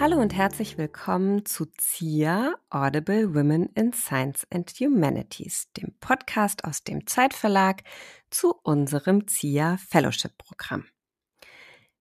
Hallo 0.00 0.20
und 0.20 0.34
herzlich 0.34 0.78
willkommen 0.78 1.44
zu 1.44 1.66
ZIA 1.66 2.54
Audible 2.70 3.34
Women 3.34 3.66
in 3.74 3.92
Science 3.92 4.46
and 4.50 4.68
Humanities, 4.70 5.68
dem 5.76 5.94
Podcast 6.00 6.64
aus 6.64 6.82
dem 6.82 7.06
Zeitverlag 7.06 7.82
zu 8.30 8.54
unserem 8.62 9.28
ZIA 9.28 9.76
Fellowship 9.76 10.36
Programm. 10.38 10.86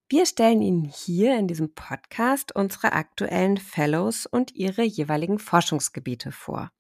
Wir 0.10 0.26
stellen 0.26 0.62
Ihnen 0.62 0.86
hier 0.86 1.38
in 1.38 1.48
diesem 1.48 1.74
Podcast 1.74 2.56
unsere 2.56 2.94
aktuellen 2.94 3.58
Fellows 3.58 4.26
und 4.26 4.56
ihre 4.56 4.84
jeweiligen 4.84 5.38
Forschungsgebiete 5.38 6.32
vor. 6.32 6.72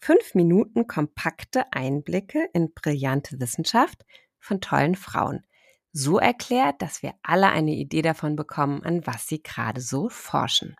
Fünf 0.00 0.34
Minuten 0.34 0.86
kompakte 0.86 1.72
Einblicke 1.72 2.48
in 2.52 2.72
brillante 2.72 3.40
Wissenschaft 3.40 4.04
von 4.38 4.60
tollen 4.60 4.94
Frauen– 4.94 5.44
so 5.92 6.18
erklärt, 6.18 6.82
dass 6.82 7.02
wir 7.02 7.14
alle 7.22 7.48
eine 7.48 7.72
Idee 7.72 8.02
davon 8.02 8.36
bekommen, 8.36 8.82
an 8.82 9.06
was 9.06 9.26
sie 9.26 9.42
gerade 9.42 9.80
so 9.80 10.08
forschen. 10.08 10.76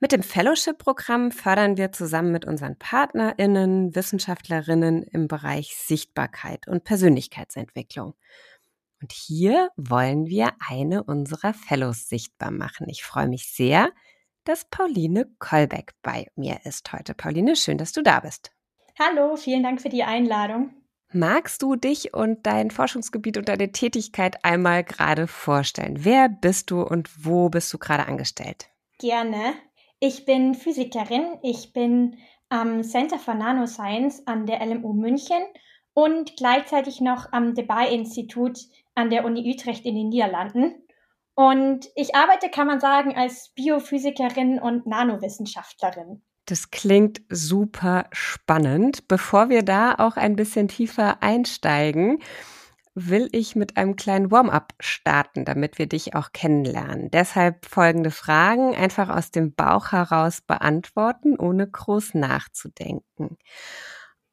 Mit 0.00 0.12
dem 0.12 0.22
Fellowship-Programm 0.22 1.32
fördern 1.32 1.76
wir 1.76 1.90
zusammen 1.90 2.30
mit 2.30 2.44
unseren 2.44 2.78
PartnerInnen, 2.78 3.96
Wissenschaftlerinnen 3.96 5.02
im 5.02 5.26
Bereich 5.26 5.74
Sichtbarkeit 5.76 6.68
und 6.68 6.84
Persönlichkeitsentwicklung. 6.84 8.14
Und 9.02 9.12
hier 9.12 9.70
wollen 9.76 10.26
wir 10.26 10.52
eine 10.68 11.02
unserer 11.02 11.52
Fellows 11.52 12.08
sichtbar 12.08 12.52
machen. 12.52 12.88
Ich 12.88 13.02
freue 13.02 13.28
mich 13.28 13.52
sehr, 13.52 13.90
dass 14.44 14.66
Pauline 14.66 15.26
Kolbeck 15.40 15.94
bei 16.02 16.28
mir 16.36 16.60
ist 16.64 16.92
heute. 16.92 17.14
Pauline, 17.14 17.56
schön, 17.56 17.78
dass 17.78 17.92
du 17.92 18.02
da 18.02 18.20
bist. 18.20 18.52
Hallo, 18.98 19.36
vielen 19.36 19.62
Dank 19.62 19.80
für 19.80 19.88
die 19.88 20.04
Einladung. 20.04 20.77
Magst 21.12 21.62
du 21.62 21.74
dich 21.74 22.12
und 22.12 22.44
dein 22.46 22.70
Forschungsgebiet 22.70 23.38
und 23.38 23.48
deine 23.48 23.72
Tätigkeit 23.72 24.44
einmal 24.44 24.84
gerade 24.84 25.26
vorstellen? 25.26 26.04
Wer 26.04 26.28
bist 26.28 26.70
du 26.70 26.82
und 26.82 27.24
wo 27.24 27.48
bist 27.48 27.72
du 27.72 27.78
gerade 27.78 28.06
angestellt? 28.06 28.68
Gerne. 28.98 29.54
Ich 30.00 30.26
bin 30.26 30.54
Physikerin. 30.54 31.38
Ich 31.42 31.72
bin 31.72 32.18
am 32.50 32.82
Center 32.82 33.18
for 33.18 33.34
Nanoscience 33.34 34.26
an 34.26 34.44
der 34.44 34.64
LMU 34.64 34.92
München 34.92 35.42
und 35.94 36.36
gleichzeitig 36.36 37.00
noch 37.00 37.32
am 37.32 37.54
Debye-Institut 37.54 38.58
an 38.94 39.08
der 39.08 39.24
Uni 39.24 39.50
Utrecht 39.50 39.86
in 39.86 39.94
den 39.94 40.10
Niederlanden. 40.10 40.74
Und 41.34 41.88
ich 41.94 42.14
arbeite, 42.14 42.50
kann 42.50 42.66
man 42.66 42.80
sagen, 42.80 43.16
als 43.16 43.48
Biophysikerin 43.54 44.58
und 44.58 44.86
Nanowissenschaftlerin. 44.86 46.22
Das 46.48 46.70
klingt 46.70 47.20
super 47.28 48.06
spannend. 48.10 49.06
Bevor 49.06 49.50
wir 49.50 49.62
da 49.62 49.96
auch 49.98 50.16
ein 50.16 50.34
bisschen 50.34 50.66
tiefer 50.68 51.22
einsteigen, 51.22 52.22
will 52.94 53.28
ich 53.32 53.54
mit 53.54 53.76
einem 53.76 53.96
kleinen 53.96 54.30
Warm-up 54.30 54.72
starten, 54.80 55.44
damit 55.44 55.78
wir 55.78 55.86
dich 55.86 56.14
auch 56.14 56.32
kennenlernen. 56.32 57.10
Deshalb 57.10 57.66
folgende 57.66 58.10
Fragen 58.10 58.74
einfach 58.74 59.10
aus 59.10 59.30
dem 59.30 59.54
Bauch 59.54 59.92
heraus 59.92 60.40
beantworten, 60.40 61.38
ohne 61.38 61.68
groß 61.68 62.14
nachzudenken. 62.14 63.36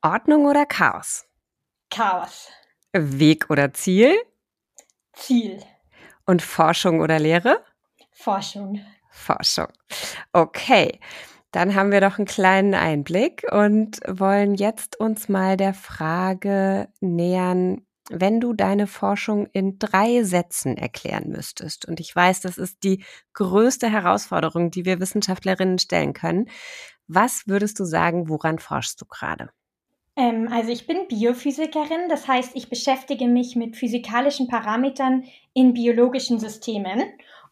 Ordnung 0.02 0.46
oder 0.46 0.66
Chaos? 0.66 1.26
Chaos. 1.92 2.48
Weg 2.94 3.50
oder 3.50 3.74
Ziel? 3.74 4.16
Ziel. 5.12 5.62
Und 6.26 6.42
Forschung 6.42 7.02
oder 7.02 7.20
Lehre? 7.20 7.62
Forschung. 8.14 8.80
Forschung. 9.12 9.68
Okay. 10.32 11.02
Dann 11.56 11.73
haben 11.73 11.94
wir 11.94 12.02
doch 12.02 12.17
einen 12.17 12.28
kleinen 12.28 12.73
Einblick 12.73 13.45
und 13.50 14.02
wollen 14.06 14.56
jetzt 14.56 15.00
uns 15.00 15.30
mal 15.30 15.56
der 15.56 15.73
Frage 15.73 16.89
nähern, 17.00 17.88
wenn 18.09 18.42
du 18.42 18.52
deine 18.52 18.88
Forschung 18.88 19.47
in 19.53 19.80
drei 19.80 20.24
Sätzen 20.24 20.75
erklären 20.75 21.30
müsstest. 21.30 21.88
Und 21.88 22.02
ich 22.02 22.13
weiß, 22.13 22.41
das 22.41 22.57
ist 22.57 22.84
die 22.84 23.06
größte 23.31 23.90
Herausforderung, 23.90 24.69
die 24.69 24.84
wir 24.84 25.00
Wissenschaftlerinnen 25.00 25.80
stellen 25.80 26.12
können. 26.12 26.50
Was 27.07 27.44
würdest 27.47 27.80
du 27.80 27.85
sagen, 27.85 28.28
woran 28.28 28.59
forschst 28.59 29.00
du 29.00 29.06
gerade? 29.06 29.50
Ähm, 30.18 30.50
also 30.51 30.72
ich 30.72 30.88
bin 30.88 31.07
Biophysikerin, 31.07 32.09
das 32.09 32.28
heißt, 32.28 32.51
ich 32.56 32.69
beschäftige 32.69 33.28
mich 33.28 33.56
mit 33.56 33.78
physikalischen 33.78 34.50
Parametern 34.50 35.24
in 35.53 35.74
biologischen 35.74 36.38
Systemen. 36.38 37.01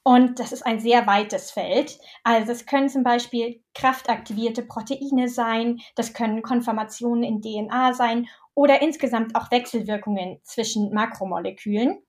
Und 0.03 0.39
das 0.39 0.51
ist 0.51 0.65
ein 0.65 0.81
sehr 0.81 1.07
weites 1.07 1.51
Feld. 1.51 1.97
Also 2.23 2.51
es 2.51 2.65
können 2.65 2.89
zum 2.89 3.03
Beispiel 3.03 3.63
kraftaktivierte 3.73 4.63
Proteine 4.63 5.29
sein, 5.29 5.79
das 5.95 6.13
können 6.13 6.41
Konformationen 6.41 7.23
in 7.23 7.41
DNA 7.41 7.93
sein 7.93 8.27
oder 8.53 8.81
insgesamt 8.81 9.35
auch 9.35 9.49
Wechselwirkungen 9.49 10.39
zwischen 10.43 10.93
Makromolekülen. 10.93 12.03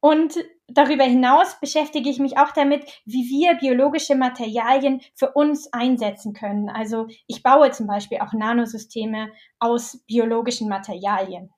Und 0.00 0.36
darüber 0.68 1.04
hinaus 1.04 1.58
beschäftige 1.60 2.10
ich 2.10 2.18
mich 2.18 2.36
auch 2.36 2.52
damit, 2.52 2.84
wie 3.06 3.28
wir 3.30 3.54
biologische 3.54 4.14
Materialien 4.14 5.00
für 5.14 5.32
uns 5.32 5.72
einsetzen 5.72 6.34
können. 6.34 6.68
Also 6.68 7.06
ich 7.26 7.42
baue 7.42 7.70
zum 7.70 7.86
Beispiel 7.86 8.18
auch 8.18 8.32
Nanosysteme 8.32 9.30
aus 9.58 10.04
biologischen 10.06 10.68
Materialien. 10.68 11.50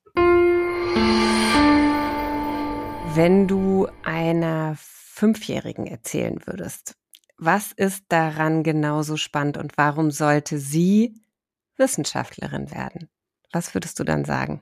Wenn 3.16 3.49
du 3.49 3.88
einer 4.04 4.75
Fünfjährigen 4.77 5.87
erzählen 5.87 6.38
würdest, 6.44 6.97
was 7.38 7.72
ist 7.72 8.04
daran 8.10 8.62
genauso 8.62 9.16
spannend 9.16 9.56
und 9.56 9.78
warum 9.78 10.10
sollte 10.10 10.59
sie 10.59 11.22
Wissenschaftlerin 11.78 12.71
werden? 12.71 13.09
Was 13.53 13.72
würdest 13.72 13.99
du 13.99 14.04
dann 14.04 14.27
sagen? 14.27 14.60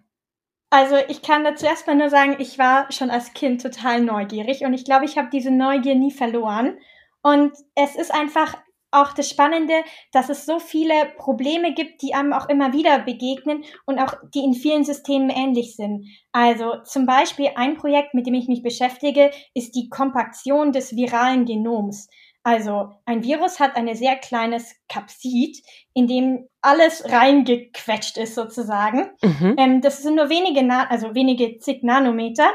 Also 0.70 0.94
ich 1.08 1.20
kann 1.22 1.42
dazu 1.42 1.66
erstmal 1.66 1.96
nur 1.96 2.10
sagen, 2.10 2.36
ich 2.38 2.56
war 2.56 2.92
schon 2.92 3.10
als 3.10 3.34
Kind 3.34 3.60
total 3.60 4.00
neugierig 4.00 4.64
und 4.64 4.72
ich 4.72 4.84
glaube, 4.84 5.04
ich 5.04 5.18
habe 5.18 5.30
diese 5.32 5.50
Neugier 5.50 5.96
nie 5.96 6.12
verloren. 6.12 6.78
Und 7.22 7.54
es 7.74 7.96
ist 7.96 8.14
einfach 8.14 8.56
auch 8.94 9.12
das 9.12 9.28
Spannende, 9.28 9.74
dass 10.12 10.28
es 10.28 10.46
so 10.46 10.58
viele 10.58 10.94
Probleme 11.16 11.74
gibt, 11.74 12.02
die 12.02 12.14
einem 12.14 12.32
auch 12.32 12.48
immer 12.48 12.72
wieder 12.72 12.98
begegnen 13.00 13.64
und 13.86 13.98
auch 13.98 14.14
die 14.34 14.44
in 14.44 14.54
vielen 14.54 14.84
Systemen 14.84 15.30
ähnlich 15.30 15.76
sind. 15.76 16.06
Also 16.32 16.76
zum 16.84 17.06
Beispiel 17.06 17.50
ein 17.56 17.76
Projekt, 17.76 18.14
mit 18.14 18.26
dem 18.26 18.34
ich 18.34 18.48
mich 18.48 18.62
beschäftige, 18.62 19.30
ist 19.54 19.74
die 19.74 19.88
Kompaktion 19.88 20.72
des 20.72 20.96
viralen 20.96 21.44
Genoms. 21.44 22.08
Also 22.46 22.90
ein 23.06 23.22
Virus 23.22 23.58
hat 23.58 23.74
ein 23.74 23.92
sehr 23.94 24.16
kleines 24.16 24.76
Kapsid, 24.88 25.62
in 25.94 26.06
dem 26.06 26.46
alles 26.60 27.10
reingequetscht 27.10 28.18
ist 28.18 28.34
sozusagen. 28.34 29.10
Mhm. 29.22 29.54
Ähm, 29.56 29.80
das 29.80 30.02
sind 30.02 30.16
nur 30.16 30.28
wenige, 30.28 30.62
Na 30.62 30.86
also 30.88 31.14
wenige 31.14 31.58
zig 31.58 31.82
Nanometer. 31.82 32.50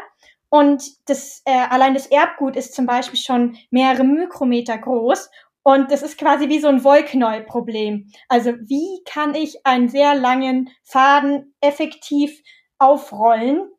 Und 0.49 0.83
das, 1.09 1.41
äh, 1.45 1.51
allein 1.69 1.95
das 1.95 2.05
Erbgut 2.05 2.55
ist 2.55 2.75
zum 2.75 2.85
Beispiel 2.85 3.19
schon 3.19 3.57
mehrere 3.71 4.03
Mikrometer 4.03 4.77
groß 4.77 5.29
und 5.69 5.91
das 5.91 6.01
ist 6.01 6.17
quasi 6.17 6.49
wie 6.49 6.59
so 6.59 6.67
ein 6.67 6.83
Wollknäuel-Problem. 6.83 8.11
Also 8.27 8.53
wie 8.53 9.03
kann 9.05 9.35
ich 9.35 9.67
einen 9.67 9.87
sehr 9.87 10.15
langen 10.15 10.71
Faden 10.83 11.53
effektiv 11.61 12.41
aufrollen, 12.79 13.69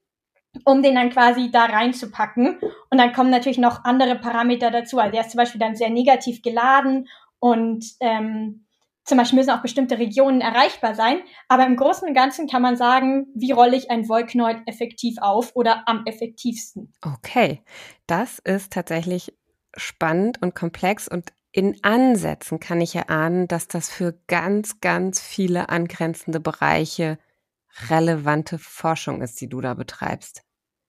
um 0.64 0.82
den 0.82 0.94
dann 0.94 1.10
quasi 1.10 1.50
da 1.50 1.64
reinzupacken. 1.64 2.60
Und 2.90 2.98
dann 2.98 3.12
kommen 3.12 3.30
natürlich 3.30 3.58
noch 3.58 3.82
andere 3.82 4.14
Parameter 4.14 4.70
dazu. 4.70 5.00
Also 5.00 5.10
der 5.10 5.22
ist 5.22 5.32
zum 5.32 5.38
Beispiel 5.38 5.58
dann 5.58 5.74
sehr 5.74 5.90
negativ 5.90 6.42
geladen 6.42 7.08
und 7.40 7.84
ähm, 7.98 8.66
zum 9.02 9.18
Beispiel 9.18 9.40
müssen 9.40 9.50
auch 9.50 9.62
bestimmte 9.62 9.98
Regionen 9.98 10.40
erreichbar 10.40 10.94
sein. 10.94 11.18
Aber 11.48 11.66
im 11.66 11.74
Großen 11.74 12.06
und 12.06 12.14
Ganzen 12.14 12.46
kann 12.46 12.62
man 12.62 12.76
sagen, 12.76 13.26
wie 13.34 13.50
rolle 13.50 13.76
ich 13.76 13.90
ein 13.90 14.08
Wollknäuel 14.08 14.62
effektiv 14.66 15.16
auf 15.20 15.56
oder 15.56 15.88
am 15.88 16.06
effektivsten. 16.06 16.92
Okay, 17.04 17.64
das 18.06 18.38
ist 18.38 18.72
tatsächlich 18.72 19.34
spannend 19.76 20.40
und 20.40 20.54
komplex 20.54 21.08
und 21.08 21.32
in 21.52 21.82
Ansätzen 21.82 22.60
kann 22.60 22.80
ich 22.80 22.94
erahnen, 22.94 23.48
dass 23.48 23.66
das 23.68 23.90
für 23.90 24.18
ganz, 24.28 24.80
ganz 24.80 25.20
viele 25.20 25.68
angrenzende 25.68 26.40
Bereiche 26.40 27.18
relevante 27.88 28.58
Forschung 28.58 29.22
ist, 29.22 29.40
die 29.40 29.48
du 29.48 29.60
da 29.60 29.74
betreibst. 29.74 30.42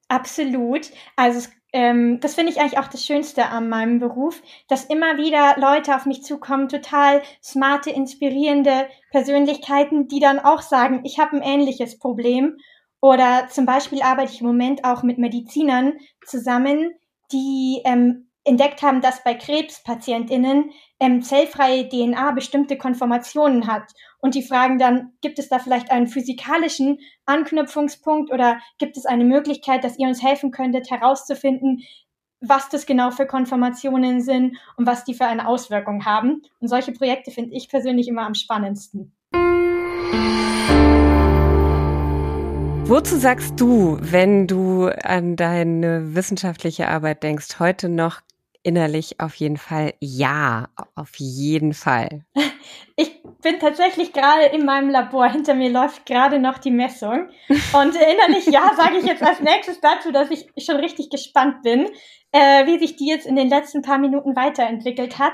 Absolut. 0.08 0.92
Also 1.16 1.48
ähm, 1.74 2.20
das 2.20 2.36
finde 2.36 2.52
ich 2.52 2.60
eigentlich 2.60 2.78
auch 2.78 2.88
das 2.88 3.06
Schönste 3.06 3.46
an 3.46 3.70
meinem 3.70 4.00
Beruf, 4.00 4.42
dass 4.68 4.84
immer 4.86 5.18
wieder 5.18 5.56
Leute 5.58 5.96
auf 5.96 6.06
mich 6.06 6.24
zukommen, 6.24 6.68
total 6.68 7.22
smarte, 7.42 7.92
inspirierende 7.92 8.88
Persönlichkeiten, 9.12 10.08
die 10.10 10.20
dann 10.20 10.40
auch 10.40 10.62
sagen, 10.62 11.02
ich 11.06 11.18
habe 11.18 11.38
ein 11.38 11.42
ähnliches 11.42 11.98
Problem. 11.98 12.58
Oder 13.00 13.48
zum 13.50 13.66
Beispiel 13.66 14.02
arbeite 14.02 14.34
ich 14.34 14.42
im 14.42 14.48
Moment 14.48 14.84
auch 14.84 15.02
mit 15.02 15.18
Medizinern 15.18 15.94
zusammen, 16.26 16.92
die 17.32 17.82
ähm, 17.86 18.31
entdeckt 18.44 18.82
haben, 18.82 19.02
dass 19.02 19.24
bei 19.24 19.36
Krebspatientinnen 19.36 20.72
ähm, 21.00 21.22
zellfreie 21.22 21.88
DNA 21.88 22.32
bestimmte 22.32 22.78
Konformationen 22.78 23.68
hat. 23.68 23.92
Und 24.20 24.36
die 24.36 24.44
fragen 24.44 24.80
dann, 24.80 25.14
gibt 25.22 25.40
es 25.40 25.50
da 25.50 25.60
vielleicht 25.60 25.92
einen 25.92 26.08
physikalischen 26.08 27.00
Anknüpfungspunkt 27.26 28.32
oder 28.32 28.60
gibt 28.80 28.98
es 28.98 29.06
eine 29.06 29.26
Möglichkeit, 29.26 29.84
dass 29.84 29.98
ihr 30.00 30.08
uns 30.08 30.24
helfen 30.24 30.52
könntet, 30.52 30.90
herauszufinden, 30.90 31.84
was 32.40 32.70
das 32.70 32.88
genau 32.88 33.12
für 33.12 33.28
Konformationen 33.28 34.22
sind 34.22 34.58
und 34.76 34.88
was 34.88 35.04
die 35.04 35.14
für 35.14 35.26
eine 35.26 35.48
Auswirkung 35.48 36.06
haben. 36.06 36.42
Und 36.60 36.68
solche 36.68 36.92
Projekte 36.92 37.30
finde 37.30 37.56
ich 37.56 37.70
persönlich 37.70 38.08
immer 38.08 38.26
am 38.26 38.34
spannendsten. 38.34 39.14
Wozu 42.84 43.16
sagst 43.16 43.60
du, 43.60 43.98
wenn 44.02 44.48
du 44.48 44.88
an 44.88 45.38
deine 45.38 46.14
wissenschaftliche 46.14 46.90
Arbeit 46.90 47.24
denkst, 47.24 47.60
heute 47.60 47.88
noch 47.88 48.20
innerlich 48.64 49.20
auf 49.20 49.36
jeden 49.36 49.58
Fall 49.58 49.94
ja, 50.00 50.70
auf 50.96 51.12
jeden 51.18 51.74
Fall. 51.74 52.24
Ich 52.96 53.22
bin 53.42 53.60
tatsächlich 53.60 54.14
gerade 54.14 54.46
in 54.56 54.66
meinem 54.66 54.90
Labor. 54.90 55.28
Hinter 55.28 55.56
mir 55.56 55.72
läuft 55.72 56.06
gerade 56.06 56.38
noch 56.40 56.60
die 56.60 56.72
Messung. 56.72 57.30
Und 57.50 57.96
innerlich 57.96 58.46
ja, 58.48 58.72
sage 58.76 58.98
ich 59.00 59.06
jetzt 59.06 59.24
als 59.24 59.40
nächstes 59.40 59.80
dazu, 59.82 60.12
dass 60.12 60.30
ich 60.30 60.48
schon 60.64 60.76
richtig 60.76 61.10
gespannt 61.10 61.64
bin, 61.64 61.90
äh, 62.32 62.66
wie 62.68 62.80
sich 62.80 62.98
die 62.98 63.08
jetzt 63.08 63.26
in 63.26 63.36
den 63.36 63.50
letzten 63.50 63.82
paar 63.82 63.98
Minuten 63.98 64.36
weiterentwickelt 64.36 65.18
hat. 65.18 65.34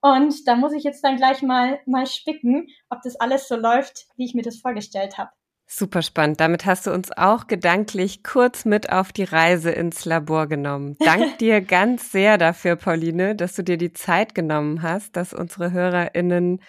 Und 0.00 0.46
da 0.46 0.56
muss 0.56 0.72
ich 0.72 0.84
jetzt 0.84 1.02
dann 1.02 1.16
gleich 1.16 1.42
mal, 1.42 1.80
mal 1.86 2.06
spicken, 2.06 2.68
ob 2.88 3.02
das 3.02 3.16
alles 3.16 3.48
so 3.48 3.56
läuft, 3.56 4.06
wie 4.16 4.24
ich 4.24 4.34
mir 4.34 4.42
das 4.42 4.58
vorgestellt 4.58 5.18
habe. 5.18 5.30
Super 5.72 6.02
spannend. 6.02 6.40
Damit 6.40 6.66
hast 6.66 6.88
du 6.88 6.90
uns 6.90 7.12
auch 7.16 7.46
gedanklich 7.46 8.24
kurz 8.24 8.64
mit 8.64 8.90
auf 8.90 9.12
die 9.12 9.22
Reise 9.22 9.70
ins 9.70 10.04
Labor 10.04 10.48
genommen. 10.48 10.96
Dank 10.98 11.38
dir 11.38 11.60
ganz 11.60 12.10
sehr 12.10 12.38
dafür, 12.38 12.74
Pauline, 12.74 13.36
dass 13.36 13.54
du 13.54 13.62
dir 13.62 13.76
die 13.76 13.92
Zeit 13.92 14.34
genommen 14.34 14.82
hast, 14.82 15.14
dass 15.14 15.32
unsere 15.32 15.70
HörerInnen 15.70 16.60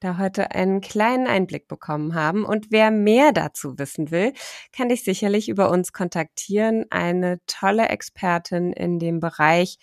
da 0.00 0.16
heute 0.16 0.52
einen 0.52 0.80
kleinen 0.80 1.26
Einblick 1.26 1.68
bekommen 1.68 2.14
haben. 2.14 2.46
Und 2.46 2.68
wer 2.70 2.90
mehr 2.90 3.32
dazu 3.32 3.78
wissen 3.78 4.10
will, 4.10 4.32
kann 4.74 4.88
dich 4.88 5.04
sicherlich 5.04 5.50
über 5.50 5.70
uns 5.70 5.92
kontaktieren. 5.92 6.86
Eine 6.88 7.40
tolle 7.46 7.90
Expertin 7.90 8.72
in 8.72 8.98
dem 8.98 9.20
Bereich 9.20 9.76